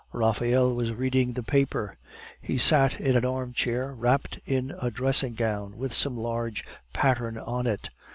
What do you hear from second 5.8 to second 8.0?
some large pattern on it.